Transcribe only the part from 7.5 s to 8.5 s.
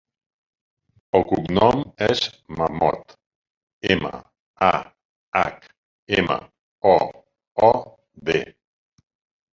o, de.